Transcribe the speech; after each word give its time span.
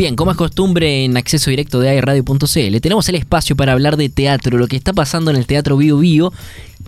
Bien, 0.00 0.16
como 0.16 0.30
es 0.30 0.36
costumbre 0.38 1.04
en 1.04 1.18
acceso 1.18 1.50
directo 1.50 1.78
de 1.78 1.90
airradio.cl, 1.90 2.80
tenemos 2.80 3.06
el 3.10 3.16
espacio 3.16 3.54
para 3.54 3.72
hablar 3.72 3.98
de 3.98 4.08
teatro, 4.08 4.56
lo 4.56 4.66
que 4.66 4.76
está 4.76 4.94
pasando 4.94 5.30
en 5.30 5.36
el 5.36 5.44
Teatro 5.44 5.76
Bio 5.76 5.98
Bio. 5.98 6.32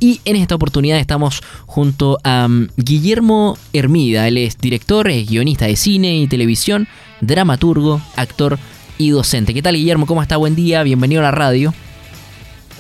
Y 0.01 0.23
en 0.25 0.37
esta 0.37 0.55
oportunidad 0.55 0.99
estamos 0.99 1.43
junto 1.67 2.19
a 2.25 2.47
um, 2.47 2.69
Guillermo 2.79 3.59
Hermida. 3.75 4.27
Él 4.29 4.39
es 4.39 4.57
director, 4.57 5.11
es 5.11 5.29
guionista 5.29 5.67
de 5.67 5.77
cine 5.77 6.17
y 6.17 6.27
televisión, 6.27 6.89
dramaturgo, 7.21 8.01
actor 8.17 8.59
y 8.97 9.11
docente. 9.11 9.53
¿Qué 9.53 9.61
tal, 9.61 9.77
Guillermo? 9.77 10.07
¿Cómo 10.07 10.23
está? 10.23 10.39
Buen 10.39 10.55
día, 10.55 10.83
bienvenido 10.83 11.21
a 11.21 11.25
la 11.25 11.33
radio. 11.33 11.75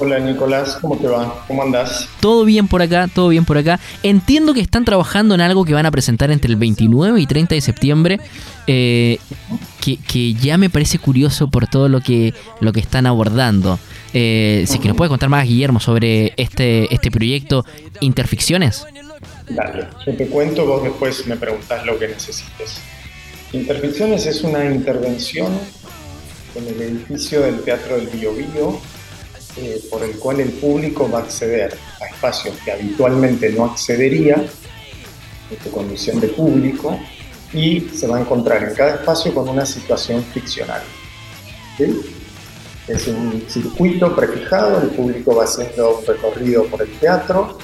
Hola 0.04 0.18
Nicolás, 0.18 0.78
¿cómo 0.80 0.96
te 0.96 1.06
va? 1.06 1.44
¿Cómo 1.46 1.62
andás? 1.62 2.08
Todo 2.18 2.44
bien 2.44 2.66
por 2.66 2.82
acá, 2.82 3.06
todo 3.06 3.28
bien 3.28 3.44
por 3.44 3.56
acá. 3.56 3.78
Entiendo 4.02 4.52
que 4.52 4.60
están 4.60 4.84
trabajando 4.84 5.32
en 5.36 5.40
algo 5.40 5.64
que 5.64 5.74
van 5.74 5.86
a 5.86 5.92
presentar 5.92 6.32
entre 6.32 6.50
el 6.50 6.56
29 6.56 7.20
y 7.20 7.26
30 7.28 7.54
de 7.54 7.60
septiembre, 7.60 8.18
eh, 8.66 9.18
que, 9.80 10.34
ya 10.34 10.58
me 10.58 10.70
parece 10.70 10.98
curioso 10.98 11.46
por 11.46 11.68
todo 11.68 11.88
lo 11.88 12.00
que, 12.00 12.34
lo 12.58 12.72
que 12.72 12.80
están 12.80 13.06
abordando. 13.06 13.78
Eh, 14.12 14.64
si 14.66 14.80
que 14.80 14.88
nos 14.88 14.96
puedes 14.96 15.08
contar 15.08 15.28
más, 15.28 15.46
Guillermo, 15.46 15.78
sobre 15.78 16.34
este, 16.36 16.92
este 16.92 17.12
proyecto 17.12 17.64
Interficciones. 18.00 18.84
Dale, 19.50 19.86
yo 20.04 20.16
te 20.16 20.26
cuento, 20.26 20.66
vos 20.66 20.82
después 20.82 21.28
me 21.28 21.36
preguntás 21.36 21.86
lo 21.86 21.96
que 21.96 22.08
necesites. 22.08 22.80
Interficciones 23.52 24.26
es 24.26 24.42
una 24.42 24.64
intervención 24.64 25.52
en 26.56 26.66
el 26.66 26.82
edificio 26.82 27.42
del 27.42 27.60
Teatro 27.60 27.98
del 27.98 28.08
Bio, 28.08 28.34
Bio 28.34 28.80
eh, 29.54 29.82
por 29.90 30.02
el 30.02 30.18
cual 30.18 30.40
el 30.40 30.50
público 30.50 31.10
va 31.10 31.18
a 31.18 31.22
acceder 31.24 31.76
a 32.00 32.06
espacios 32.06 32.56
que 32.64 32.72
habitualmente 32.72 33.50
no 33.50 33.66
accedería 33.66 34.36
en 34.36 35.62
su 35.62 35.70
condición 35.70 36.20
de 36.20 36.28
público 36.28 36.98
y 37.52 37.80
se 37.80 38.06
va 38.06 38.16
a 38.16 38.20
encontrar 38.22 38.62
en 38.64 38.74
cada 38.74 38.94
espacio 38.94 39.34
con 39.34 39.46
una 39.50 39.66
situación 39.66 40.24
ficcional. 40.24 40.80
Es 42.88 43.06
un 43.08 43.44
circuito 43.46 44.16
prefijado, 44.16 44.80
el 44.80 44.88
público 44.88 45.36
va 45.36 45.44
haciendo 45.44 45.98
un 45.98 46.06
recorrido 46.06 46.64
por 46.64 46.80
el 46.80 46.90
teatro 46.98 47.58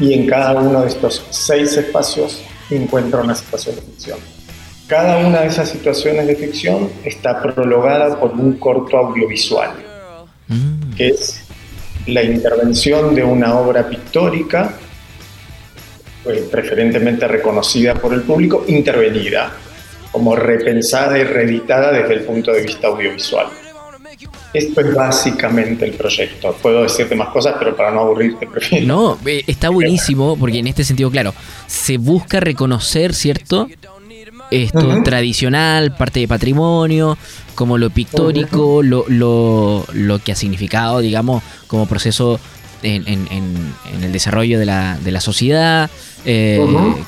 y 0.00 0.14
en 0.14 0.26
cada 0.26 0.60
uno 0.60 0.80
de 0.80 0.88
estos 0.88 1.24
seis 1.30 1.76
espacios 1.76 2.42
encuentra 2.68 3.20
una 3.20 3.36
situación 3.36 3.76
de 3.76 3.82
ficción. 3.82 4.18
Cada 4.88 5.18
una 5.24 5.42
de 5.42 5.46
esas 5.46 5.68
situaciones 5.68 6.26
de 6.26 6.34
ficción 6.34 6.90
está 7.04 7.40
prologada 7.40 8.18
por 8.18 8.32
un 8.32 8.58
corto 8.58 8.96
audiovisual 8.96 9.87
Mm. 10.48 10.94
que 10.94 11.08
es 11.08 11.44
la 12.06 12.22
intervención 12.22 13.14
de 13.14 13.22
una 13.22 13.58
obra 13.58 13.88
pictórica, 13.88 14.74
pues, 16.24 16.40
preferentemente 16.42 17.28
reconocida 17.28 17.94
por 17.94 18.14
el 18.14 18.22
público, 18.22 18.64
intervenida, 18.66 19.52
como 20.10 20.34
repensada 20.34 21.18
y 21.18 21.24
reeditada 21.24 21.92
desde 21.92 22.14
el 22.14 22.20
punto 22.22 22.52
de 22.52 22.62
vista 22.62 22.88
audiovisual. 22.88 23.48
Esto 24.54 24.80
es 24.80 24.94
básicamente 24.94 25.84
el 25.84 25.92
proyecto. 25.92 26.56
Puedo 26.62 26.82
decirte 26.82 27.14
más 27.14 27.28
cosas, 27.28 27.56
pero 27.58 27.76
para 27.76 27.90
no 27.90 28.00
aburrirte, 28.00 28.46
prefiero. 28.46 28.86
No, 28.86 29.18
eh, 29.26 29.44
está 29.46 29.68
buenísimo, 29.68 30.36
porque 30.38 30.58
en 30.58 30.66
este 30.66 30.84
sentido, 30.84 31.10
claro, 31.10 31.34
se 31.66 31.98
busca 31.98 32.40
reconocer, 32.40 33.14
¿cierto? 33.14 33.68
Esto 34.50 35.02
tradicional, 35.02 35.94
parte 35.94 36.20
de 36.20 36.28
patrimonio, 36.28 37.18
como 37.54 37.76
lo 37.76 37.90
pictórico, 37.90 38.82
lo, 38.82 39.04
lo, 39.08 39.84
lo, 39.92 40.18
que 40.20 40.32
ha 40.32 40.36
significado, 40.36 41.00
digamos, 41.00 41.42
como 41.66 41.86
proceso 41.86 42.40
en, 42.82 43.72
el 44.02 44.12
desarrollo 44.12 44.58
de 44.58 44.66
la, 44.66 44.98
de 44.98 45.10
la 45.10 45.20
sociedad, 45.20 45.90
eh, 46.24 46.64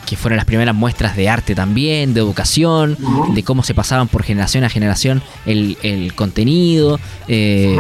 que 0.07 0.17
fueron 0.17 0.37
las 0.37 0.47
primeras 0.47 0.75
muestras 0.75 1.17
de 1.17 1.29
arte 1.29 1.55
también, 1.55 2.15
de 2.15 2.21
educación, 2.21 2.97
de 3.35 3.43
cómo 3.43 3.63
se 3.63 3.75
pasaban 3.75 4.09
por 4.09 4.23
generación 4.23 4.65
a 4.65 4.69
generación 4.69 5.23
el, 5.47 6.13
contenido, 6.15 6.99
eh, 7.29 7.77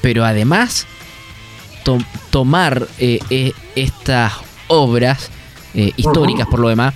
pero 0.00 0.24
además 0.24 0.86
tomar 2.30 2.86
eh, 2.98 3.52
estas 3.74 4.34
obras 4.68 5.30
históricas 5.96 6.46
por 6.48 6.60
lo 6.60 6.68
demás 6.68 6.92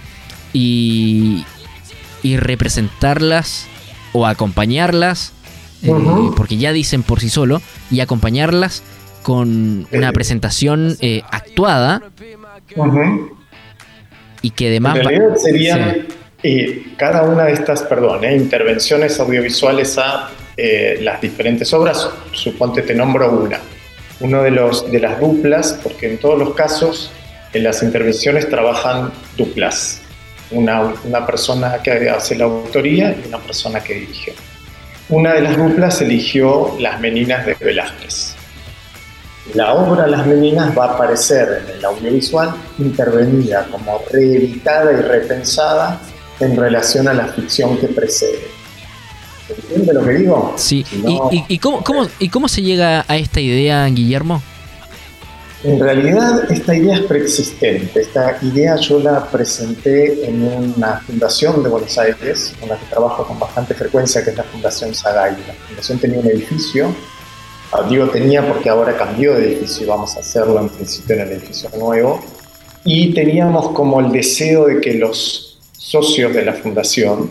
y, 0.53 1.45
y 2.23 2.37
representarlas 2.37 3.67
o 4.13 4.27
acompañarlas, 4.27 5.33
eh, 5.83 5.91
porque 6.37 6.57
ya 6.57 6.73
dicen 6.73 7.03
por 7.03 7.21
sí 7.21 7.29
solo, 7.29 7.61
y 7.91 8.01
acompañarlas 8.01 8.83
con 9.23 9.87
una 9.93 10.09
eh. 10.09 10.13
presentación 10.13 10.97
eh, 11.01 11.23
actuada 11.31 12.03
y 14.41 14.51
que 14.51 14.69
además... 14.69 14.97
En 14.97 15.05
realidad 15.05 15.37
serían 15.37 16.07
cada 16.97 17.23
una 17.23 17.45
de 17.45 17.53
estas, 17.53 17.83
perdón, 17.83 18.25
intervenciones 18.25 19.19
audiovisuales 19.21 19.97
a 19.99 20.31
las 21.01 21.21
diferentes 21.21 21.73
obras, 21.73 22.09
suponte 22.33 22.83
te 22.83 22.95
nombro 22.95 23.31
una. 23.31 23.59
Uno 24.21 24.43
de, 24.43 24.51
los, 24.53 24.91
de 24.91 25.01
las 25.01 25.19
duplas, 25.19 25.81
porque 25.83 26.11
en 26.11 26.19
todos 26.19 26.39
los 26.39 26.55
casos 26.55 27.11
en 27.53 27.65
las 27.65 27.83
intervenciones 27.83 28.49
trabajan 28.49 29.13
duplas 29.37 30.02
una, 30.53 30.95
una 31.05 31.27
persona 31.27 31.81
que 31.83 32.09
hace 32.09 32.37
la 32.37 32.45
autoría 32.45 33.11
y 33.13 33.29
una 33.29 33.39
persona 33.39 33.81
que 33.81 33.95
dirige. 33.95 34.35
Una 35.09 35.35
de 35.35 35.43
las 35.43 35.57
duplas 35.57 36.01
eligió 36.01 36.75
Las 36.79 37.01
Meninas 37.01 37.45
de 37.45 37.55
Velázquez. 37.55 38.35
La 39.55 39.75
obra 39.75 40.07
Las 40.07 40.27
Meninas 40.27 40.77
va 40.77 40.87
a 40.87 40.95
aparecer 40.95 41.65
en 41.65 41.77
el 41.77 41.85
audiovisual 41.85 42.55
intervenida 42.79 43.67
como 43.71 44.01
reeditada 44.11 44.93
y 44.93 44.97
repensada 44.97 46.01
en 46.41 46.57
relación 46.57 47.09
a 47.09 47.15
la 47.15 47.27
ficción 47.27 47.77
que 47.79 47.89
precede. 47.89 48.49
¿Entiende 49.49 49.93
lo 49.93 50.05
que 50.05 50.13
digo? 50.13 50.55
Sí. 50.57 50.85
¿Y, 51.31 51.45
y, 51.49 51.59
cómo, 51.59 51.83
cómo, 51.83 52.07
¿Y 52.19 52.29
cómo 52.29 52.49
se 52.49 52.63
llega 52.63 53.05
a 53.07 53.17
esta 53.17 53.41
idea, 53.41 53.85
Guillermo? 53.87 54.43
En 55.65 55.79
realidad 55.79 56.51
esta 56.51 56.75
idea 56.75 56.97
es 56.97 57.03
preexistente. 57.03 58.01
Esta 58.01 58.37
idea 58.43 58.75
yo 58.77 58.99
la 58.99 59.31
presenté 59.31 60.27
en 60.27 60.43
una 60.43 60.99
fundación 61.07 61.63
de 61.63 61.69
Buenos 61.69 61.97
Aires, 61.99 62.53
con 62.59 62.69
la 62.69 62.77
que 62.77 62.87
trabajo 62.87 63.25
con 63.25 63.39
bastante 63.39 63.73
frecuencia, 63.75 64.25
que 64.25 64.31
es 64.31 64.37
la 64.37 64.43
Fundación 64.43 64.93
Sagay. 64.93 65.37
La 65.47 65.55
fundación 65.69 66.01
tenía 66.01 66.19
un 66.19 66.27
edificio, 66.27 66.93
ah, 67.71 67.87
digo 67.89 68.09
tenía 68.09 68.45
porque 68.45 68.69
ahora 68.71 68.97
cambió 68.97 69.35
de 69.35 69.53
edificio, 69.53 69.87
vamos 69.87 70.17
a 70.17 70.21
hacerlo 70.21 70.59
en 70.59 70.69
principio 70.69 71.15
en 71.15 71.21
el 71.23 71.33
edificio 71.33 71.71
nuevo, 71.79 72.21
y 72.85 73.15
teníamos 73.15 73.71
como 73.71 74.01
el 74.01 74.11
deseo 74.11 74.67
de 74.67 74.81
que 74.81 74.95
los 74.95 75.61
socios 75.75 76.35
de 76.35 76.45
la 76.45 76.55
fundación 76.55 77.31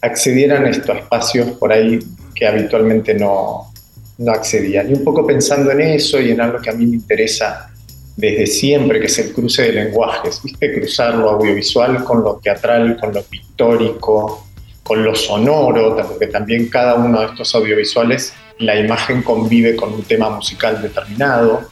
accedieran 0.00 0.64
a 0.64 0.70
estos 0.70 0.96
espacios 0.96 1.50
por 1.58 1.72
ahí 1.74 1.98
que 2.34 2.46
habitualmente 2.46 3.12
no, 3.12 3.70
no 4.18 4.32
accedían. 4.32 4.90
Y 4.90 4.94
un 4.94 5.04
poco 5.04 5.26
pensando 5.26 5.70
en 5.70 5.80
eso 5.80 6.20
y 6.20 6.30
en 6.30 6.40
algo 6.40 6.60
que 6.60 6.70
a 6.70 6.72
mí 6.72 6.86
me 6.86 6.96
interesa 6.96 7.70
desde 8.16 8.46
siempre, 8.46 8.98
que 8.98 9.06
es 9.06 9.18
el 9.18 9.32
cruce 9.32 9.62
de 9.62 9.72
lenguajes, 9.72 10.40
¿viste? 10.42 10.72
Cruzar 10.72 11.14
lo 11.14 11.30
audiovisual 11.30 12.02
con 12.02 12.22
lo 12.22 12.36
teatral, 12.36 12.96
con 12.98 13.12
lo 13.12 13.22
pictórico, 13.22 14.46
con 14.82 15.04
lo 15.04 15.14
sonoro, 15.14 15.96
porque 15.96 16.28
también 16.28 16.68
cada 16.68 16.94
uno 16.94 17.20
de 17.20 17.26
estos 17.26 17.54
audiovisuales, 17.54 18.32
la 18.58 18.78
imagen 18.78 19.22
convive 19.22 19.76
con 19.76 19.92
un 19.92 20.02
tema 20.02 20.30
musical 20.30 20.80
determinado. 20.80 21.68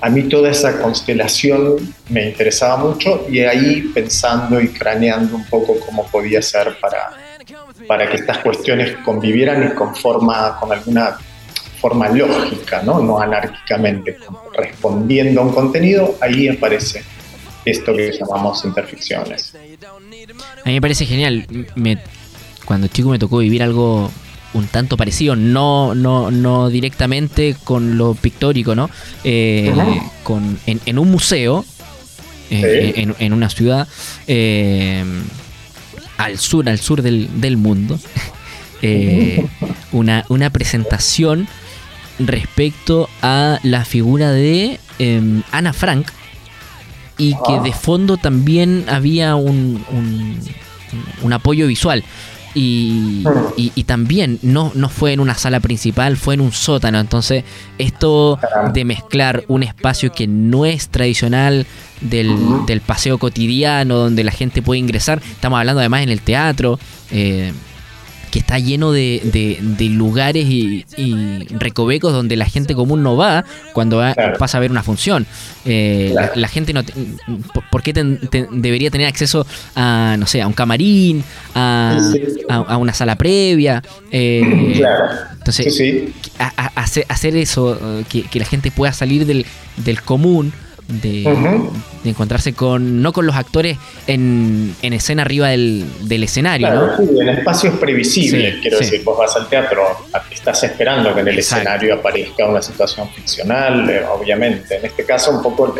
A 0.00 0.08
mí 0.08 0.22
toda 0.24 0.50
esa 0.50 0.80
constelación 0.80 1.76
me 2.08 2.28
interesaba 2.28 2.78
mucho 2.78 3.26
y 3.28 3.40
ahí 3.40 3.82
pensando 3.94 4.60
y 4.60 4.68
craneando 4.68 5.36
un 5.36 5.44
poco 5.44 5.78
cómo 5.84 6.06
podía 6.06 6.40
ser 6.40 6.78
para, 6.80 7.10
para 7.86 8.08
que 8.08 8.16
estas 8.16 8.38
cuestiones 8.38 8.96
convivieran 9.04 9.70
y 9.70 9.74
con 9.74 9.94
forma, 9.94 10.56
con 10.58 10.72
alguna 10.72 11.18
forma 11.82 12.08
lógica, 12.08 12.80
¿no? 12.84 13.00
no 13.00 13.20
anárquicamente, 13.20 14.16
respondiendo 14.54 15.40
a 15.40 15.44
un 15.44 15.52
contenido, 15.52 16.14
ahí 16.20 16.46
aparece 16.46 17.02
esto 17.64 17.92
que 17.92 18.12
llamamos 18.12 18.64
imperfecciones. 18.64 19.52
A 20.64 20.68
mí 20.68 20.74
me 20.74 20.80
parece 20.80 21.04
genial. 21.04 21.44
Me, 21.74 21.98
cuando 22.64 22.86
chico 22.86 23.08
me 23.08 23.18
tocó 23.18 23.38
vivir 23.38 23.64
algo 23.64 24.10
un 24.54 24.66
tanto 24.68 24.96
parecido, 24.96 25.34
no, 25.34 25.94
no, 25.96 26.30
no 26.30 26.68
directamente 26.68 27.56
con 27.64 27.98
lo 27.98 28.14
pictórico, 28.14 28.76
¿no? 28.76 28.88
Eh, 29.24 29.72
con, 30.22 30.60
en, 30.66 30.98
un 30.98 31.10
museo, 31.10 31.64
eh, 32.50 33.12
en, 33.18 33.32
una 33.32 33.48
ciudad 33.48 33.88
eh, 34.28 35.02
al 36.16 36.38
sur, 36.38 36.68
al 36.68 36.78
sur 36.78 37.02
del, 37.02 37.40
del 37.40 37.56
mundo, 37.56 37.98
una, 39.92 40.24
una 40.28 40.50
presentación 40.50 41.48
respecto 42.18 43.08
a 43.22 43.58
la 43.62 43.84
figura 43.84 44.30
de 44.30 44.78
em, 44.98 45.42
Ana 45.50 45.72
Frank 45.72 46.08
y 47.18 47.34
que 47.46 47.60
de 47.60 47.72
fondo 47.72 48.16
también 48.16 48.84
había 48.88 49.34
un, 49.36 49.84
un, 51.22 51.32
apoyo 51.32 51.66
visual. 51.66 52.04
y, 52.54 53.24
y, 53.56 53.84
también 53.84 54.38
no, 54.42 54.72
no 54.74 54.90
fue 54.90 55.14
en 55.14 55.20
una 55.20 55.34
sala 55.34 55.60
principal, 55.60 56.16
fue 56.16 56.34
en 56.34 56.42
un 56.42 56.52
sótano. 56.52 57.00
Entonces, 57.00 57.44
esto 57.78 58.38
de 58.74 58.84
mezclar 58.84 59.44
un 59.48 59.62
espacio 59.62 60.12
que 60.12 60.26
no 60.26 60.66
es 60.66 60.88
tradicional 60.88 61.66
del, 62.02 62.36
del 62.66 62.80
paseo 62.80 63.18
cotidiano, 63.18 63.96
donde 63.96 64.24
la 64.24 64.32
gente 64.32 64.60
puede 64.60 64.80
ingresar, 64.80 65.22
estamos 65.30 65.58
hablando 65.58 65.80
además 65.80 66.02
en 66.02 66.10
el 66.10 66.20
teatro. 66.20 66.78
Eh, 67.10 67.52
que 68.32 68.38
está 68.38 68.58
lleno 68.58 68.92
de, 68.92 69.20
de, 69.62 69.88
lugares 69.90 70.46
y, 70.48 70.84
recovecos 71.50 72.14
donde 72.14 72.34
la 72.36 72.46
gente 72.46 72.74
común 72.74 73.02
no 73.02 73.14
va 73.14 73.44
cuando 73.74 74.02
pasa 74.38 74.56
a 74.56 74.60
ver 74.60 74.70
una 74.70 74.82
función. 74.82 75.26
Eh, 75.66 76.14
la, 76.34 76.48
gente 76.48 76.72
no... 76.72 76.82
¿Por 77.70 77.82
qué 77.82 77.92
debería 77.92 78.90
tener 78.90 79.06
acceso 79.06 79.46
a, 79.76 80.16
no 80.18 80.26
sé, 80.26 80.40
a 80.40 80.46
un 80.46 80.54
camarín, 80.54 81.22
a, 81.54 81.98
a, 82.48 82.76
una 82.78 82.94
sala 82.94 83.16
previa? 83.16 83.82
Eh, 84.10 84.72
claro. 84.76 85.04
Entonces, 85.34 86.12
hacer, 87.08 87.36
eso, 87.36 87.78
eh, 87.82 88.04
que, 88.08 88.22
que, 88.22 88.38
la 88.38 88.46
gente 88.46 88.70
pueda 88.70 88.94
salir 88.94 89.26
del, 89.26 89.44
del 89.76 90.00
común 90.00 90.54
de, 91.00 91.24
encontrarse 92.04 92.52
con, 92.52 93.00
no 93.00 93.12
con 93.12 93.26
los 93.26 93.36
actores 93.36 93.78
en, 94.06 94.74
en 94.82 94.92
escena 94.92 95.22
arriba 95.22 95.48
del, 95.48 95.84
del 96.02 96.24
escenario, 96.24 96.70
¿no? 96.70 97.20
en 97.20 97.28
espacios 97.28 97.74
previsibles, 97.76 98.56
quiero 98.60 98.78
decir, 98.78 99.02
vos 99.04 99.18
vas 99.18 99.34
al 99.36 99.48
teatro, 99.48 99.82
estás 100.30 100.62
esperando 100.64 101.14
que 101.14 101.20
en 101.20 101.28
el 101.28 101.38
escenario 101.38 101.94
aparezca 101.94 102.46
una 102.46 102.60
situación 102.60 103.08
ficcional, 103.10 103.88
eh, 103.88 104.02
obviamente. 104.04 104.76
En 104.76 104.86
este 104.86 105.04
caso, 105.04 105.30
un 105.30 105.42
poco 105.42 105.74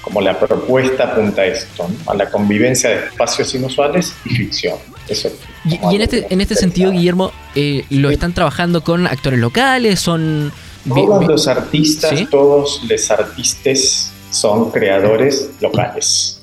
como 0.00 0.20
la 0.20 0.38
propuesta 0.38 1.04
apunta 1.04 1.42
a 1.42 1.46
esto, 1.46 1.88
a 2.06 2.14
la 2.14 2.28
convivencia 2.30 2.90
de 2.90 2.96
espacios 3.06 3.54
inusuales 3.54 4.14
y 4.24 4.30
ficción. 4.30 4.76
Eso 5.08 5.30
y, 5.64 5.96
en 5.96 6.02
este, 6.02 6.26
en 6.30 6.40
este 6.40 6.54
sentido, 6.54 6.90
Guillermo, 6.90 7.32
eh, 7.54 7.84
¿lo 7.90 8.10
están 8.10 8.32
trabajando 8.32 8.82
con 8.82 9.06
actores 9.06 9.38
locales? 9.38 10.00
¿Son 10.00 10.52
todos 10.88 11.26
los 11.26 11.48
artistas, 11.48 12.28
todos 12.30 12.82
los 12.88 13.10
artistas 13.10 14.11
son 14.32 14.70
creadores 14.70 15.50
locales. 15.60 16.42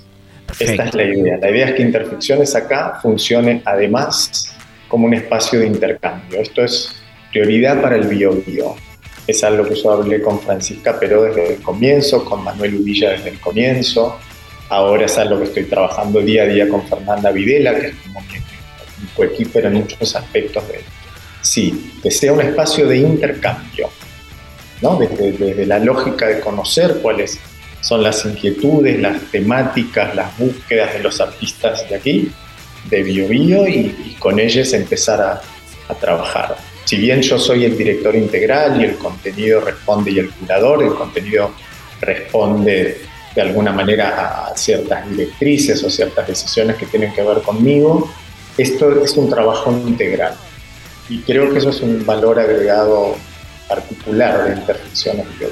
Esta 0.60 0.86
es 0.86 0.96
la 0.96 1.04
idea. 1.04 1.38
La 1.38 1.52
idea 1.52 1.68
es 1.68 1.74
que 1.76 1.82
Interficciones 1.82 2.56
acá 2.56 3.00
funcione 3.02 3.62
además 3.66 4.56
como 4.88 5.06
un 5.06 5.14
espacio 5.14 5.60
de 5.60 5.68
intercambio. 5.68 6.40
Esto 6.40 6.64
es 6.64 6.96
prioridad 7.32 7.82
para 7.82 7.96
el 7.96 8.08
bio, 8.08 8.44
Es 9.28 9.44
algo 9.44 9.68
que 9.68 9.76
yo 9.76 9.92
hablé 9.92 10.22
con 10.22 10.40
Francisca 10.40 11.00
Peró 11.00 11.24
desde 11.24 11.56
el 11.56 11.62
comienzo, 11.62 12.26
con 12.26 12.44
Manuel 12.44 12.76
Uvilla 12.76 13.12
desde 13.12 13.30
el 13.30 13.40
comienzo. 13.40 14.18
Ahora 14.70 15.06
es 15.06 15.18
algo 15.18 15.40
que 15.40 15.46
estoy 15.46 15.64
trabajando 15.66 16.22
día 16.22 16.44
a 16.44 16.46
día 16.46 16.70
con 16.70 16.88
Fernanda 16.88 17.32
Videla, 17.32 17.80
que 17.80 17.88
es 17.88 17.96
como 17.96 18.22
mi, 18.22 18.36
mi 18.36 19.08
coequiper 19.16 19.66
en 19.66 19.74
muchos 19.76 20.16
aspectos 20.16 20.68
de 20.68 20.82
Sí, 21.42 21.94
que 22.04 22.12
sea 22.12 22.34
un 22.34 22.42
espacio 22.42 22.86
de 22.88 22.98
intercambio 22.98 23.90
desde, 24.82 25.66
la 25.66 25.80
lógica 25.80 26.28
de 26.28 26.40
conocer 26.40 27.00
cuáles 27.02 27.40
son 27.82 28.04
las 28.04 28.26
inquietudes, 28.26 29.00
las 29.00 29.22
temáticas, 29.32 30.16
las 30.16 30.38
búsquedas 30.38 30.94
de 30.94 31.00
los 31.00 31.20
artistas 31.22 31.88
de 31.90 31.96
aquí, 31.96 32.32
de 32.90 33.04
BioBio, 33.04 33.68
y, 33.68 34.16
con 34.20 34.40
ellos 34.40 34.74
empezar 34.74 35.22
a, 35.22 35.42
trabajar. 36.00 36.56
Si 36.86 36.98
bien 36.98 37.24
yo 37.24 37.40
soy 37.40 37.66
el 37.66 37.76
director 37.76 38.16
integral 38.16 38.80
y 38.80 38.84
el 38.84 38.96
contenido 38.98 39.60
responde 39.60 40.12
y 40.12 40.20
el 40.20 40.30
curador, 40.30 40.84
el 40.84 40.94
contenido 40.94 41.52
responde 42.00 43.02
de 43.34 43.42
alguna 43.42 43.72
manera 43.72 44.46
a 44.46 44.56
ciertas 44.56 45.10
directrices 45.10 45.84
o 45.84 45.90
ciertas 45.90 46.28
decisiones 46.28 46.76
que 46.76 46.86
tienen 46.86 47.12
que 47.12 47.24
ver 47.24 47.42
conmigo, 47.42 48.08
esto 48.56 49.04
es 49.04 49.18
un 49.18 49.32
trabajo 49.32 49.72
integral. 49.72 50.36
Y 51.10 51.22
creo 51.22 51.52
que 51.52 51.58
eso 51.58 51.72
es 51.72 51.82
un 51.82 52.06
valor 52.06 52.40
agregado 52.40 53.16
particular 53.68 54.46
de 54.46 54.60
intervenciones 54.60 55.26
de 55.40 55.48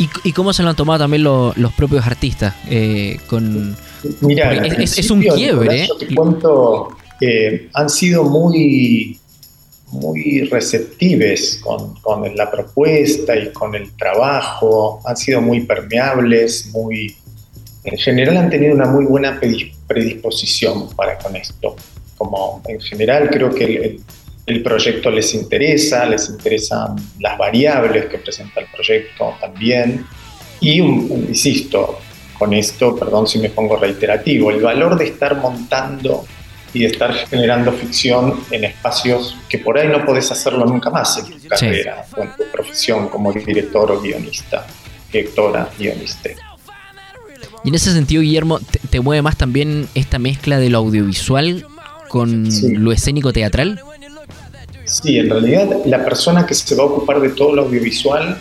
¿Y, 0.00 0.08
¿Y 0.24 0.32
cómo 0.32 0.54
se 0.54 0.62
lo 0.62 0.70
han 0.70 0.76
tomado 0.76 1.00
también 1.00 1.22
los 1.22 1.72
propios 1.76 2.06
artistas? 2.06 2.54
Eh, 2.70 3.18
con, 3.26 3.76
Mira, 4.22 4.54
es, 4.54 5.10
un 5.10 5.20
quiebre. 5.20 5.86
Yo 5.88 5.96
te 5.98 6.14
cuento, 6.14 6.96
que 7.20 7.68
han 7.74 7.90
sido 7.90 8.24
muy, 8.24 9.20
muy 9.88 10.44
receptives 10.44 11.60
con, 11.62 11.96
con, 11.96 12.34
la 12.34 12.50
propuesta 12.50 13.36
y 13.36 13.52
con 13.52 13.74
el 13.74 13.92
trabajo, 13.92 15.02
han 15.04 15.18
sido 15.18 15.42
muy 15.42 15.60
permeables, 15.66 16.70
muy, 16.72 17.14
en 17.84 17.98
general 17.98 18.38
han 18.38 18.48
tenido 18.48 18.74
una 18.74 18.86
muy 18.86 19.04
buena 19.04 19.38
predisposición 19.86 20.88
para 20.96 21.18
con 21.18 21.36
esto. 21.36 21.76
Como 22.16 22.62
en 22.68 22.80
general 22.80 23.28
creo 23.28 23.54
que 23.54 23.64
el, 23.64 23.76
el 23.84 24.00
proyecto 24.62 25.10
les 25.10 25.32
interesa, 25.34 26.04
les 26.06 26.28
interesan 26.28 26.96
las 27.20 27.38
variables 27.38 28.06
que 28.06 28.18
presenta 28.18 28.60
el 28.60 28.66
proyecto 28.66 29.36
también. 29.40 30.04
Y, 30.60 30.78
insisto, 30.78 32.00
con 32.38 32.52
esto, 32.54 32.96
perdón 32.96 33.26
si 33.26 33.38
me 33.38 33.50
pongo 33.50 33.76
reiterativo, 33.76 34.50
el 34.50 34.60
valor 34.60 34.98
de 34.98 35.06
estar 35.06 35.36
montando 35.36 36.24
y 36.72 36.80
de 36.80 36.86
estar 36.86 37.12
generando 37.12 37.72
ficción 37.72 38.40
en 38.50 38.64
espacios 38.64 39.36
que 39.48 39.58
por 39.58 39.78
ahí 39.78 39.88
no 39.88 40.04
podés 40.04 40.30
hacerlo 40.30 40.64
nunca 40.66 40.90
más 40.90 41.18
en 41.18 41.26
tu 41.26 41.48
carrera 41.48 42.04
o 42.16 42.22
en 42.22 42.30
tu 42.36 42.44
profesión 42.52 43.08
como 43.08 43.32
director 43.32 43.90
o 43.90 44.00
guionista, 44.00 44.66
directora, 45.12 45.68
guionista. 45.78 46.30
Y 47.64 47.68
en 47.68 47.74
ese 47.74 47.92
sentido, 47.92 48.22
Guillermo, 48.22 48.60
¿te, 48.88 49.00
mueve 49.00 49.22
más 49.22 49.36
también 49.36 49.88
esta 49.94 50.18
mezcla 50.18 50.58
de 50.58 50.70
lo 50.70 50.78
audiovisual 50.78 51.66
con 52.08 52.48
lo 52.74 52.92
escénico 52.92 53.32
teatral? 53.32 53.82
Sí, 54.90 55.18
en 55.18 55.30
realidad 55.30 55.68
la 55.86 56.04
persona 56.04 56.44
que 56.44 56.52
se 56.52 56.74
va 56.74 56.82
a 56.82 56.86
ocupar 56.86 57.20
de 57.20 57.28
todo 57.30 57.54
lo 57.54 57.62
audiovisual 57.62 58.36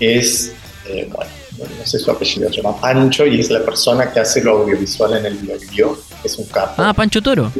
es, 0.00 0.52
eh, 0.88 1.08
bueno, 1.12 1.30
no 1.78 1.86
sé 1.86 2.00
su 2.00 2.10
apellido, 2.10 2.48
se 2.50 2.56
llama 2.56 2.76
Pancho 2.80 3.24
y 3.24 3.38
es 3.38 3.50
la 3.50 3.64
persona 3.64 4.12
que 4.12 4.18
hace 4.18 4.42
lo 4.42 4.58
audiovisual 4.58 5.16
en 5.18 5.26
el 5.26 5.36
video, 5.36 5.96
es 6.24 6.36
un 6.38 6.46
capo. 6.46 6.82
Ah, 6.82 6.92
Pancho 6.92 7.22
Toro. 7.22 7.52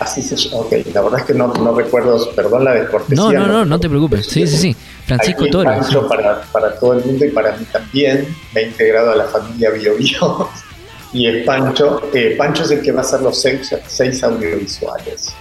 Así 0.00 0.20
se 0.20 0.34
llama, 0.34 0.62
ok, 0.62 0.72
la 0.92 1.00
verdad 1.00 1.20
es 1.20 1.26
que 1.26 1.34
no, 1.34 1.54
no 1.54 1.72
recuerdo, 1.72 2.28
perdón 2.34 2.64
la 2.64 2.72
descortesía. 2.72 3.16
No, 3.16 3.32
no, 3.32 3.46
no, 3.46 3.64
no, 3.64 3.78
te 3.78 3.88
preocupes, 3.88 4.26
sí, 4.26 4.44
sí, 4.48 4.56
sí, 4.56 4.76
Francisco 5.06 5.46
Toro. 5.46 5.70
Pancho 5.70 6.08
para, 6.08 6.42
para 6.50 6.76
todo 6.76 6.94
el 6.94 7.04
mundo 7.04 7.24
y 7.24 7.30
para 7.30 7.56
mí 7.56 7.64
también, 7.70 8.34
me 8.52 8.62
ha 8.62 8.64
integrado 8.64 9.12
a 9.12 9.16
la 9.16 9.24
familia 9.26 9.70
Bio, 9.70 9.94
Bio 9.94 10.48
y 11.12 11.28
es 11.28 11.46
Pancho, 11.46 12.10
eh, 12.12 12.34
Pancho 12.36 12.64
es 12.64 12.72
el 12.72 12.82
que 12.82 12.90
va 12.90 13.02
a 13.02 13.04
hacer 13.04 13.20
los 13.20 13.40
seis, 13.40 13.72
seis 13.86 14.24
audiovisuales 14.24 15.32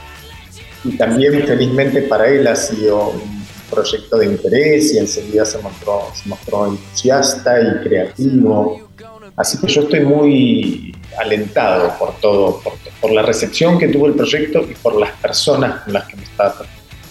y 0.84 0.98
también 0.98 1.46
felizmente 1.46 2.02
para 2.04 2.28
él 2.28 2.48
ha 2.48 2.56
sido 2.56 3.10
un 3.10 3.42
proyecto 3.70 4.18
de 4.18 4.26
interés 4.26 4.94
y 4.94 4.98
enseguida 4.98 5.46
se 5.46 5.58
mostró, 5.60 6.08
se 6.14 6.28
mostró 6.28 6.68
entusiasta 6.68 7.60
y 7.62 7.84
creativo. 7.88 8.90
Así 9.36 9.58
que 9.60 9.68
yo 9.68 9.84
estoy 9.84 10.02
muy 10.02 10.96
alentado 11.18 11.98
por 11.98 12.14
todo, 12.20 12.62
por, 13.00 13.12
la 13.12 13.22
recepción 13.22 13.80
que 13.80 13.88
tuvo 13.88 14.08
el 14.08 14.14
proyecto 14.14 14.62
y 14.70 14.74
por 14.76 15.00
las 15.00 15.12
personas 15.14 15.82
con 15.82 15.94
las 15.94 16.06
que 16.06 16.18
me 16.18 16.24
está 16.24 16.54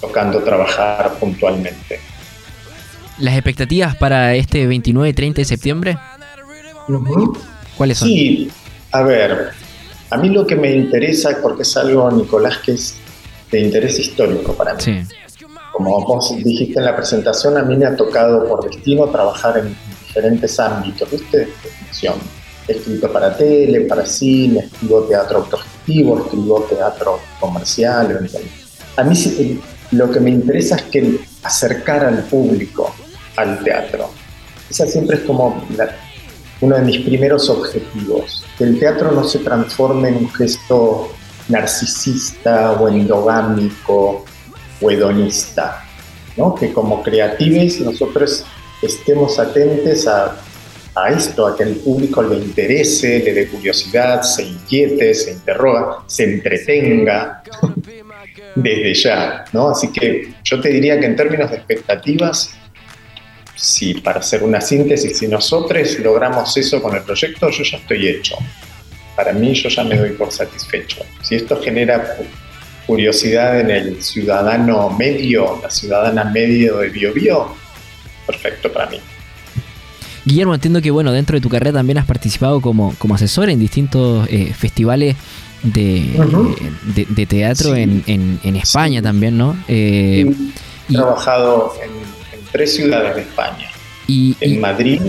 tocando 0.00 0.42
trabajar 0.42 1.14
puntualmente. 1.18 2.00
¿Las 3.18 3.34
expectativas 3.34 3.96
para 3.96 4.34
este 4.34 4.66
29 4.66 5.08
y 5.08 5.12
30 5.12 5.40
de 5.40 5.44
septiembre? 5.44 5.98
¿Cuáles 7.76 7.98
son? 7.98 8.08
Sí, 8.08 8.50
a 8.92 9.02
ver, 9.02 9.50
a 10.10 10.16
mí 10.16 10.28
lo 10.28 10.46
que 10.46 10.56
me 10.56 10.74
interesa, 10.74 11.38
porque 11.42 11.62
es 11.62 11.76
algo, 11.76 12.10
Nicolás, 12.10 12.58
que 12.58 12.72
es 12.72 12.96
de 13.50 13.60
interés 13.60 13.98
histórico 13.98 14.52
para 14.54 14.74
mí. 14.74 15.02
Como 15.72 16.04
vos 16.04 16.34
dijiste 16.42 16.78
en 16.78 16.84
la 16.84 16.96
presentación, 16.96 17.56
a 17.56 17.62
mí 17.62 17.76
me 17.76 17.86
ha 17.86 17.96
tocado 17.96 18.46
por 18.46 18.68
destino 18.68 19.06
trabajar 19.06 19.58
en 19.58 19.76
diferentes 20.06 20.58
ámbitos, 20.60 21.10
¿viste? 21.10 21.38
De 21.38 21.46
ficción. 21.46 22.14
He 22.68 22.72
escrito 22.72 23.10
para 23.12 23.36
tele, 23.36 23.82
para 23.82 24.04
cine, 24.04 24.60
escribo 24.60 25.02
teatro 25.04 25.38
autogestivo, 25.38 26.18
escribo 26.18 26.60
teatro 26.68 27.18
comercial. 27.38 28.28
A 28.96 29.02
mí 29.04 29.60
lo 29.92 30.10
que 30.10 30.20
me 30.20 30.30
interesa 30.30 30.76
es 30.76 30.82
que 30.82 31.20
acercar 31.42 32.04
al 32.04 32.24
público 32.24 32.94
al 33.36 33.62
teatro. 33.64 34.10
Esa 34.68 34.86
siempre 34.86 35.16
es 35.16 35.22
como 35.22 35.64
uno 36.60 36.76
de 36.76 36.82
mis 36.82 36.98
primeros 36.98 37.48
objetivos. 37.48 38.44
Que 38.58 38.64
el 38.64 38.78
teatro 38.78 39.12
no 39.12 39.24
se 39.24 39.38
transforme 39.38 40.10
en 40.10 40.16
un 40.16 40.30
gesto 40.32 41.10
narcisista 41.50 42.72
o 42.72 42.88
endogámico 42.88 44.24
o 44.80 44.90
hedonista, 44.90 45.84
¿no? 46.36 46.54
que 46.54 46.72
como 46.72 47.02
creatives 47.02 47.80
nosotros 47.80 48.44
estemos 48.80 49.38
atentos 49.38 50.06
a, 50.06 50.36
a 50.94 51.10
esto, 51.10 51.46
a 51.46 51.56
que 51.56 51.64
el 51.64 51.76
público 51.76 52.22
le 52.22 52.36
interese, 52.36 53.18
le 53.20 53.34
dé 53.34 53.48
curiosidad, 53.48 54.22
se 54.22 54.44
inquiete, 54.44 55.12
se 55.12 55.32
interroga, 55.32 55.98
se 56.06 56.24
entretenga 56.24 57.42
desde 58.54 58.94
ya. 58.94 59.44
¿no? 59.52 59.70
Así 59.70 59.92
que 59.92 60.34
yo 60.42 60.60
te 60.60 60.70
diría 60.70 60.98
que 60.98 61.06
en 61.06 61.16
términos 61.16 61.50
de 61.50 61.58
expectativas, 61.58 62.54
si 63.54 63.94
para 63.94 64.20
hacer 64.20 64.42
una 64.42 64.60
síntesis, 64.60 65.18
si 65.18 65.28
nosotros 65.28 65.98
logramos 65.98 66.56
eso 66.56 66.80
con 66.80 66.96
el 66.96 67.02
proyecto, 67.02 67.50
yo 67.50 67.62
ya 67.62 67.76
estoy 67.76 68.08
hecho 68.08 68.36
para 69.20 69.34
mí 69.34 69.52
yo 69.52 69.68
ya 69.68 69.84
me 69.84 69.96
doy 69.96 70.12
por 70.12 70.32
satisfecho. 70.32 71.04
Si 71.20 71.34
esto 71.34 71.60
genera 71.62 72.16
curiosidad 72.86 73.60
en 73.60 73.70
el 73.70 74.02
ciudadano 74.02 74.88
medio, 74.88 75.60
la 75.62 75.70
ciudadana 75.70 76.24
medio 76.24 76.78
de 76.78 76.88
Bio, 76.88 77.54
perfecto 78.26 78.72
para 78.72 78.88
mí. 78.88 78.98
Guillermo, 80.24 80.54
entiendo 80.54 80.80
que 80.80 80.90
bueno, 80.90 81.12
dentro 81.12 81.34
de 81.36 81.42
tu 81.42 81.50
carrera 81.50 81.72
también 81.74 81.98
has 81.98 82.06
participado 82.06 82.62
como, 82.62 82.94
como 82.96 83.14
asesor 83.14 83.50
en 83.50 83.58
distintos 83.58 84.26
eh, 84.30 84.54
festivales 84.54 85.16
de, 85.62 87.06
de, 87.10 87.26
teatro 87.26 87.76
en, 87.76 88.02
en, 88.06 88.56
España 88.56 89.02
también, 89.02 89.36
¿no? 89.36 89.54
Eh, 89.68 90.24
He 90.88 90.94
trabajado 90.94 91.74
en, 91.82 91.90
tres 92.52 92.74
ciudades 92.74 93.16
de 93.16 93.20
España. 93.20 93.70
Y, 94.06 94.34
en 94.40 94.60
Madrid, 94.60 95.02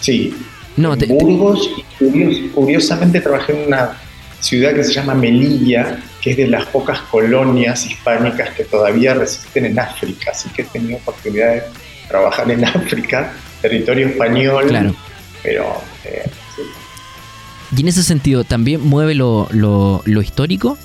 sí. 0.00 0.36
No, 0.76 0.94
en 0.94 1.08
Burgos, 1.08 1.70
y 2.00 2.48
curiosamente 2.48 3.20
trabajé 3.20 3.60
en 3.60 3.68
una 3.68 3.98
ciudad 4.40 4.74
que 4.74 4.84
se 4.84 4.92
llama 4.92 5.14
Melilla, 5.14 5.98
que 6.20 6.32
es 6.32 6.36
de 6.36 6.46
las 6.48 6.66
pocas 6.66 7.00
colonias 7.02 7.86
hispánicas 7.86 8.50
que 8.50 8.64
todavía 8.64 9.14
resisten 9.14 9.66
en 9.66 9.78
África, 9.78 10.30
así 10.30 10.48
que 10.50 10.62
he 10.62 10.64
tenido 10.64 10.98
oportunidad 10.98 11.54
de 11.54 11.62
trabajar 12.08 12.50
en 12.50 12.64
África, 12.64 13.32
territorio 13.60 14.08
español, 14.08 14.66
claro. 14.68 14.94
pero... 15.42 15.80
Eh, 16.04 16.30
y 17.76 17.82
en 17.82 17.88
ese 17.88 18.02
sentido, 18.02 18.42
¿también 18.42 18.80
mueve 18.80 19.14
lo, 19.14 19.48
lo, 19.52 20.22
histórico? 20.22 20.76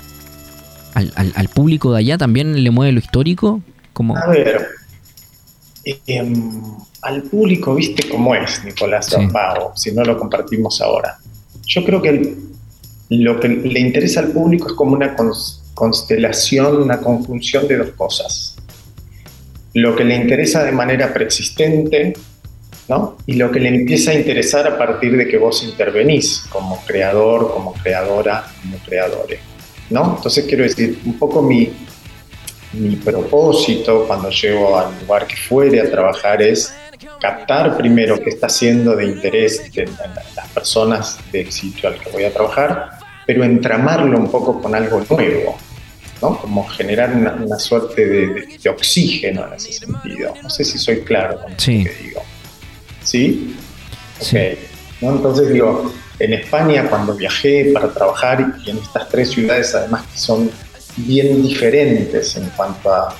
¿Al, 0.94 1.12
al, 1.16 1.48
público 1.48 1.92
de 1.92 1.98
allá 1.98 2.16
también 2.16 2.62
le 2.62 2.70
mueve 2.70 2.92
lo 2.92 3.00
histórico? 3.00 3.60
Como... 3.92 4.16
A 4.16 4.26
ver, 4.28 4.68
em, 6.06 6.62
al 7.02 7.22
público, 7.22 7.74
viste 7.74 8.08
cómo 8.08 8.34
es 8.34 8.64
Nicolás 8.64 9.06
sí. 9.06 9.16
si 9.74 9.92
no 9.92 10.02
lo 10.02 10.18
compartimos 10.18 10.80
ahora. 10.80 11.18
Yo 11.66 11.84
creo 11.84 12.02
que 12.02 12.34
lo 13.10 13.38
que 13.38 13.48
le 13.48 13.80
interesa 13.80 14.20
al 14.20 14.32
público 14.32 14.68
es 14.68 14.74
como 14.74 14.92
una 14.92 15.14
constelación, 15.74 16.82
una 16.82 17.00
conjunción 17.00 17.68
de 17.68 17.76
dos 17.76 17.90
cosas. 17.90 18.56
Lo 19.74 19.94
que 19.94 20.04
le 20.04 20.16
interesa 20.16 20.64
de 20.64 20.72
manera 20.72 21.12
preexistente, 21.12 22.14
¿no? 22.88 23.16
Y 23.26 23.34
lo 23.34 23.50
que 23.52 23.60
le 23.60 23.68
empieza 23.68 24.10
a 24.10 24.14
interesar 24.14 24.66
a 24.66 24.78
partir 24.78 25.16
de 25.16 25.28
que 25.28 25.38
vos 25.38 25.62
intervenís 25.62 26.44
como 26.48 26.80
creador, 26.84 27.52
como 27.52 27.72
creadora, 27.74 28.46
como 28.62 28.78
creadores, 28.78 29.40
¿no? 29.90 30.14
Entonces 30.16 30.46
quiero 30.46 30.64
decir, 30.64 30.98
un 31.04 31.18
poco 31.18 31.42
mi, 31.42 31.70
mi 32.76 32.96
propósito 32.96 34.04
cuando 34.06 34.30
llego 34.30 34.78
al 34.78 34.98
lugar 35.00 35.26
que 35.26 35.36
fuere 35.36 35.80
a 35.80 35.90
trabajar 35.90 36.42
es 36.42 36.74
captar 37.20 37.76
primero 37.76 38.18
qué 38.20 38.30
está 38.30 38.46
haciendo 38.46 38.94
de 38.96 39.06
interés 39.06 39.72
de, 39.72 39.88
las 40.34 40.48
personas 40.54 41.18
del 41.32 41.50
sitio 41.50 41.88
al 41.88 41.98
que 41.98 42.10
voy 42.10 42.24
a 42.24 42.32
trabajar, 42.32 42.90
pero 43.26 43.44
entramarlo 43.44 44.18
un 44.18 44.30
poco 44.30 44.60
con 44.60 44.74
algo 44.74 45.02
nuevo, 45.10 45.56
¿no? 46.22 46.38
Como 46.38 46.66
generar 46.68 47.12
una, 47.14 47.58
suerte 47.58 48.06
de, 48.06 48.70
oxígeno 48.70 49.46
en 49.46 49.54
ese 49.54 49.72
sentido. 49.72 50.34
No 50.42 50.50
sé 50.50 50.64
si 50.64 50.78
soy 50.78 51.00
claro 51.00 51.40
con 51.40 51.52
lo 51.52 51.56
que 51.56 51.96
digo. 52.02 52.22
¿Sí? 53.02 53.56
sí. 54.20 54.38
Entonces 55.00 55.52
digo, 55.52 55.92
en 56.18 56.32
España 56.32 56.88
cuando 56.88 57.14
viajé 57.14 57.70
para 57.72 57.92
trabajar 57.92 58.54
y 58.64 58.70
en 58.70 58.78
estas 58.78 59.08
tres 59.08 59.30
ciudades 59.30 59.74
además 59.74 60.06
que 60.06 60.18
son 60.18 60.50
bien 60.96 61.42
diferentes 61.42 62.36
en 62.36 62.48
cuanto 62.56 62.92
a 62.92 63.14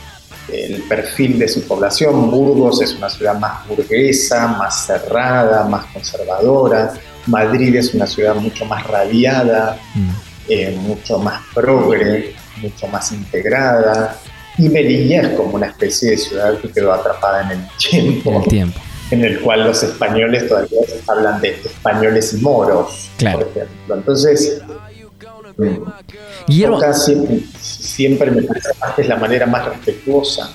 el 0.52 0.82
perfil 0.82 1.38
de 1.38 1.48
su 1.48 1.62
población. 1.66 2.30
Burgos 2.30 2.82
es 2.82 2.94
una 2.94 3.08
ciudad 3.08 3.38
más 3.38 3.66
burguesa, 3.66 4.48
más 4.48 4.86
cerrada, 4.86 5.64
más 5.64 5.86
conservadora. 5.86 6.94
Madrid 7.26 7.74
es 7.74 7.94
una 7.94 8.06
ciudad 8.06 8.36
mucho 8.36 8.64
más 8.64 8.86
radiada, 8.86 9.78
mm. 9.94 10.10
eh, 10.48 10.76
mucho 10.80 11.18
más 11.18 11.42
progre, 11.52 12.34
mucho 12.58 12.86
más 12.88 13.10
integrada. 13.12 14.16
Y 14.58 14.68
Melilla 14.68 15.22
es 15.22 15.28
como 15.30 15.56
una 15.56 15.66
especie 15.66 16.12
de 16.12 16.18
ciudad 16.18 16.58
que 16.58 16.70
quedó 16.70 16.92
atrapada 16.92 17.42
en 17.42 17.58
el 17.58 17.66
tiempo. 17.78 18.42
tiempo. 18.48 18.80
En 19.10 19.24
el 19.24 19.40
cual 19.40 19.64
los 19.64 19.82
españoles 19.82 20.48
todavía 20.48 20.80
hablan 21.06 21.40
de 21.40 21.50
españoles 21.50 22.34
y 22.34 22.42
moros, 22.42 23.08
por 23.18 23.42
ejemplo. 23.42 23.94
Entonces, 23.94 24.60
Guillermo. 26.46 26.80
Siempre, 26.92 27.40
siempre, 27.60 28.30
me 28.30 28.42
parece 28.42 28.68
que 28.94 29.02
es 29.02 29.08
la 29.08 29.16
manera 29.16 29.46
más 29.46 29.64
respetuosa 29.66 30.54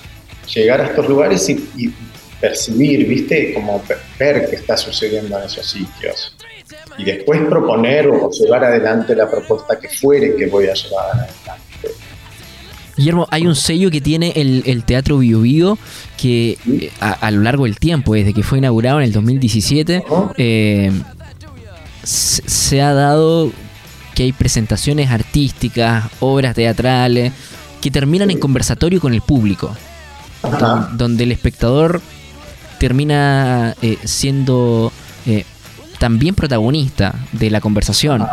llegar 0.54 0.80
a 0.80 0.86
estos 0.86 1.08
lugares 1.08 1.48
y, 1.48 1.92
percibir, 2.40 3.06
¿viste? 3.06 3.54
Como 3.54 3.80
ver 4.18 4.50
qué 4.50 4.56
está 4.56 4.76
sucediendo 4.76 5.38
en 5.38 5.44
esos 5.44 5.64
sitios. 5.64 6.36
Y 6.98 7.04
después 7.04 7.40
proponer 7.42 8.08
o 8.08 8.30
llevar 8.32 8.64
adelante 8.64 9.14
la 9.14 9.30
propuesta 9.30 9.78
que 9.78 9.88
fuere 9.88 10.34
que 10.34 10.46
voy 10.46 10.66
a 10.66 10.74
llevar 10.74 11.04
adelante. 11.06 11.62
Guillermo, 12.96 13.28
hay 13.30 13.46
un 13.46 13.54
sello 13.54 13.92
que 13.92 14.00
tiene 14.00 14.32
el, 14.34 14.84
Teatro 14.84 15.18
Bio, 15.18 15.40
Bio 15.40 15.78
que 16.16 16.58
eh, 16.68 16.90
a, 17.00 17.30
lo 17.30 17.42
largo 17.42 17.64
del 17.64 17.78
tiempo, 17.78 18.14
desde 18.14 18.34
que 18.34 18.42
fue 18.42 18.58
inaugurado 18.58 18.98
en 18.98 19.04
el 19.04 19.12
2017, 19.12 20.04
eh, 20.36 20.90
se 22.02 22.82
ha 22.82 22.92
dado 22.92 23.52
que 24.22 24.26
hay 24.26 24.32
presentaciones 24.32 25.10
artísticas, 25.10 26.04
obras 26.20 26.54
teatrales, 26.54 27.32
que 27.80 27.90
terminan 27.90 28.30
en 28.30 28.38
conversatorio 28.38 29.00
con 29.00 29.12
el 29.12 29.20
público, 29.20 29.74
donde 30.92 31.24
el 31.24 31.32
espectador 31.32 32.00
termina 32.78 33.74
eh, 33.82 33.98
siendo 34.04 34.92
eh, 35.26 35.44
también 35.98 36.36
protagonista 36.36 37.14
de 37.32 37.50
la 37.50 37.60
conversación, 37.60 38.24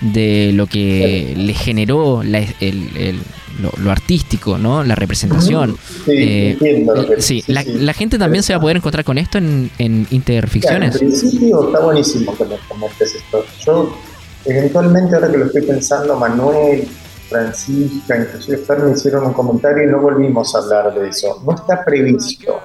de 0.00 0.52
lo 0.54 0.66
que 0.66 1.34
le 1.36 1.54
generó 1.54 2.22
lo, 2.22 3.90
artístico, 3.90 4.58
¿no? 4.58 4.84
La 4.84 4.94
representación. 4.94 5.78
Sí, 6.04 6.12
eh, 6.14 6.84
la, 7.46 7.92
gente 7.94 8.18
también 8.18 8.42
se 8.42 8.52
va 8.52 8.58
a 8.58 8.60
poder 8.60 8.76
encontrar 8.76 9.04
con 9.04 9.16
esto 9.16 9.38
en, 9.38 9.70
en 9.78 10.06
Interficciones. 10.10 10.94
en 10.94 11.08
principio 11.08 11.68
está 11.68 11.80
buenísimo 11.80 12.36
que 12.36 12.44
me 12.44 12.56
comentes 12.68 13.14
esto. 13.14 13.44
Yo 13.64 13.94
Eventualmente, 14.44 15.14
ahora 15.14 15.30
que 15.30 15.38
lo 15.38 15.46
estoy 15.46 15.62
pensando, 15.62 16.16
Manuel, 16.16 16.88
Francisca, 17.28 18.16
inclusive 18.16 18.58
Fer 18.58 18.78
me 18.78 18.92
hicieron 18.92 19.26
un 19.26 19.32
comentario 19.32 19.84
y 19.84 19.86
no 19.86 20.00
volvimos 20.00 20.54
a 20.54 20.58
hablar 20.58 20.94
de 20.94 21.08
eso. 21.08 21.42
No 21.44 21.54
está 21.54 21.84
previsto, 21.84 22.60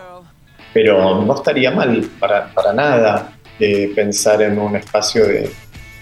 pero 0.73 1.23
no 1.23 1.35
estaría 1.35 1.71
mal 1.71 2.09
para, 2.19 2.53
para 2.53 2.73
nada 2.73 3.37
eh, 3.59 3.91
pensar 3.93 4.41
en 4.41 4.57
un 4.57 4.75
espacio 4.75 5.27
de, 5.27 5.51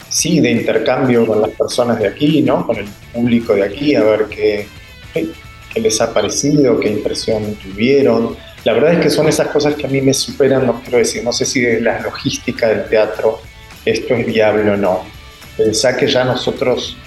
sí, 0.09 0.39
de 0.39 0.51
intercambio 0.51 1.25
con 1.25 1.41
las 1.41 1.51
personas 1.51 1.99
de 1.99 2.07
aquí, 2.07 2.41
¿no? 2.41 2.65
Con 2.67 2.77
el 2.77 2.87
público 3.13 3.55
de 3.55 3.63
aquí, 3.63 3.95
a 3.95 4.03
ver 4.03 4.25
qué, 4.25 4.67
qué 5.13 5.79
les 5.79 5.99
ha 5.99 6.13
parecido, 6.13 6.79
qué 6.79 6.89
impresión 6.89 7.55
tuvieron. 7.55 8.35
La 8.63 8.73
verdad 8.73 8.93
es 8.93 8.99
que 8.99 9.09
son 9.09 9.27
esas 9.27 9.47
cosas 9.47 9.73
que 9.73 9.87
a 9.87 9.89
mí 9.89 10.01
me 10.01 10.13
superan, 10.13 10.67
no 10.67 10.81
quiero 10.81 10.99
decir, 10.99 11.23
no 11.23 11.33
sé 11.33 11.45
si 11.45 11.61
de 11.61 11.81
la 11.81 11.99
logística 11.99 12.67
del 12.67 12.87
teatro 12.87 13.39
esto 13.83 14.13
es 14.13 14.27
viable 14.27 14.69
o 14.69 14.77
no 14.77 15.10
pensá 15.58 15.96
que 15.96 16.08
ya 16.08 16.24
nosotros 16.24 16.98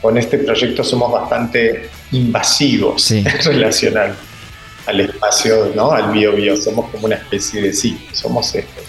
con 0.00 0.18
este 0.18 0.38
proyecto 0.38 0.82
somos 0.82 1.12
bastante 1.12 1.88
invasivos 2.10 3.10
en 3.12 3.24
relación 3.44 3.94
al, 4.86 5.00
espacio, 5.00 5.72
¿no? 5.74 5.92
al 5.92 6.10
bio 6.10 6.32
bio, 6.32 6.56
somos 6.56 6.90
como 6.90 7.06
una 7.06 7.14
especie 7.14 7.62
de 7.62 7.72
sí, 7.72 8.08
somos 8.12 8.54
esto. 8.54 8.82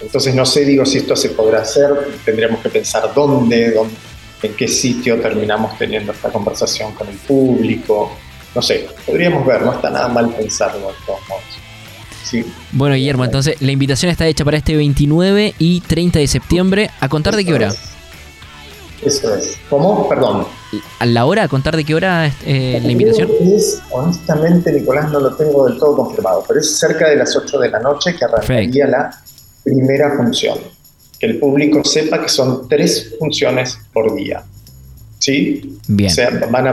Entonces 0.00 0.34
no 0.34 0.44
sé, 0.44 0.64
digo, 0.64 0.84
si 0.84 0.98
esto 0.98 1.16
se 1.16 1.30
podrá 1.30 1.62
hacer, 1.62 1.90
tendríamos 2.24 2.60
que 2.60 2.68
pensar 2.68 3.12
dónde, 3.14 3.72
dónde 3.72 3.94
en 4.42 4.54
qué 4.54 4.68
sitio 4.68 5.20
terminamos 5.20 5.78
teniendo 5.78 6.12
esta 6.12 6.28
conversación 6.30 6.92
con 6.92 7.08
el 7.08 7.16
público, 7.16 8.12
no 8.54 8.60
sé, 8.60 8.88
podríamos 9.06 9.46
ver, 9.46 9.62
no 9.62 9.72
está 9.72 9.88
nada 9.88 10.08
mal 10.08 10.28
pensarlo 10.34 10.88
de 10.88 10.94
todos 11.06 11.20
modos. 11.28 11.44
Sí. 12.24 12.44
Bueno, 12.72 12.94
Guillermo, 12.94 13.24
entonces 13.24 13.60
la 13.60 13.72
invitación 13.72 14.10
está 14.10 14.26
hecha 14.26 14.44
para 14.44 14.56
este 14.56 14.74
29 14.74 15.54
y 15.58 15.80
30 15.80 16.18
de 16.18 16.26
septiembre. 16.26 16.90
¿A 17.00 17.08
contar 17.08 17.36
de 17.36 17.44
qué 17.44 17.54
hora? 17.54 17.72
Eso 19.04 19.34
es. 19.34 19.56
¿Cómo? 19.68 20.08
Perdón. 20.08 20.46
¿A 21.00 21.06
la 21.06 21.26
hora? 21.26 21.44
¿A 21.44 21.48
contar 21.48 21.76
de 21.76 21.84
qué 21.84 21.94
hora 21.94 22.26
es 22.26 22.34
eh, 22.46 22.80
la 22.82 22.92
invitación? 22.92 23.30
Es, 23.40 23.82
honestamente, 23.90 24.72
Nicolás, 24.72 25.10
no 25.10 25.20
lo 25.20 25.34
tengo 25.34 25.66
del 25.68 25.78
todo 25.78 25.96
confirmado, 25.96 26.44
pero 26.46 26.60
es 26.60 26.78
cerca 26.78 27.08
de 27.08 27.16
las 27.16 27.36
8 27.36 27.58
de 27.58 27.68
la 27.68 27.80
noche 27.80 28.14
que 28.16 28.24
arrancaría 28.24 28.86
la 28.86 29.10
primera 29.64 30.16
función. 30.16 30.58
Que 31.18 31.26
el 31.26 31.38
público 31.38 31.84
sepa 31.84 32.22
que 32.22 32.28
son 32.28 32.68
tres 32.68 33.14
funciones 33.18 33.78
por 33.92 34.14
día. 34.14 34.44
¿Sí? 35.18 35.78
Bien. 35.86 36.10
O 36.10 36.14
sea, 36.14 36.30
van 36.50 36.66
a, 36.66 36.72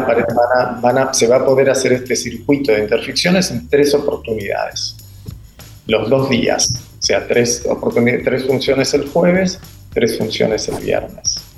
van 0.81 0.97
a, 0.97 1.13
se 1.13 1.27
va 1.27 1.37
a 1.37 1.45
poder 1.45 1.69
hacer 1.69 1.93
este 1.93 2.15
circuito 2.15 2.71
de 2.71 2.79
interficciones 2.79 3.51
en 3.51 3.67
tres 3.69 3.93
oportunidades. 3.93 4.95
Los 5.87 6.09
dos 6.09 6.29
días. 6.29 6.69
O 6.99 7.01
sea, 7.01 7.27
tres, 7.27 7.63
tres 8.23 8.45
funciones 8.45 8.93
el 8.93 9.07
jueves, 9.07 9.59
tres 9.93 10.17
funciones 10.17 10.67
el 10.67 10.83
viernes. 10.83 11.48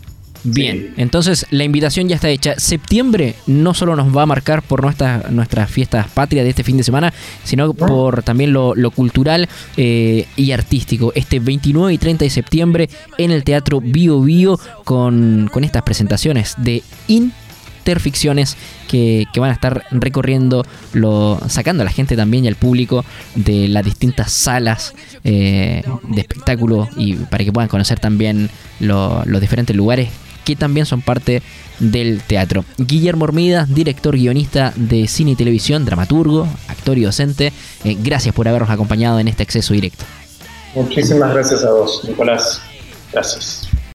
Bien, 0.43 0.93
entonces 0.97 1.45
la 1.51 1.63
invitación 1.63 2.09
ya 2.09 2.15
está 2.15 2.29
hecha. 2.29 2.59
Septiembre 2.59 3.35
no 3.45 3.73
solo 3.73 3.95
nos 3.95 4.15
va 4.15 4.23
a 4.23 4.25
marcar 4.25 4.63
por 4.63 4.81
nuestras, 4.81 5.31
nuestras 5.31 5.69
fiestas 5.69 6.07
patrias 6.07 6.43
de 6.43 6.49
este 6.49 6.63
fin 6.63 6.77
de 6.77 6.83
semana, 6.83 7.13
sino 7.43 7.73
por 7.73 8.23
también 8.23 8.51
lo, 8.53 8.73
cultural 8.91 9.47
eh, 9.77 10.25
y 10.35 10.51
artístico. 10.51 11.11
Este 11.15 11.39
29 11.39 11.93
y 11.93 11.97
30 11.97 12.25
de 12.25 12.29
septiembre 12.29 12.89
en 13.17 13.31
el 13.31 13.43
Teatro 13.43 13.81
Bio 13.81 14.21
Bio 14.21 14.59
con, 14.83 15.49
con 15.51 15.63
estas 15.63 15.83
presentaciones 15.83 16.55
de 16.57 16.83
In 17.07 17.31
interficciones 17.81 18.57
que, 18.87 19.25
que 19.33 19.39
van 19.39 19.49
a 19.49 19.53
estar 19.53 19.83
recorriendo, 19.89 20.63
lo, 20.93 21.39
sacando 21.47 21.81
a 21.81 21.85
la 21.85 21.91
gente 21.91 22.15
también 22.15 22.45
y 22.45 22.47
al 22.47 22.55
público 22.55 23.03
de 23.35 23.67
las 23.67 23.83
distintas 23.83 24.31
salas 24.31 24.93
eh, 25.23 25.83
de 26.03 26.21
espectáculo 26.21 26.87
y 26.95 27.15
para 27.15 27.43
que 27.43 27.51
puedan 27.51 27.69
conocer 27.69 27.99
también 27.99 28.49
los 28.79 29.41
diferentes 29.41 29.75
lugares 29.75 30.09
que 30.43 30.55
también 30.55 30.85
son 30.85 31.01
parte 31.01 31.41
del 31.79 32.21
teatro. 32.21 32.65
Guillermo 32.77 33.23
Hormida, 33.23 33.65
director 33.67 34.15
guionista 34.15 34.73
de 34.75 35.07
cine 35.07 35.31
y 35.31 35.35
televisión, 35.35 35.85
dramaturgo, 35.85 36.47
actor 36.67 36.97
y 36.97 37.03
docente, 37.03 37.51
eh, 37.83 37.97
gracias 37.99 38.33
por 38.35 38.47
habernos 38.47 38.69
acompañado 38.69 39.19
en 39.19 39.27
este 39.27 39.43
acceso 39.43 39.73
directo. 39.73 40.05
Muchísimas 40.75 41.33
gracias 41.33 41.63
a 41.63 41.71
vos, 41.71 42.03
Nicolás. 42.07 42.61
Gracias. 43.11 43.67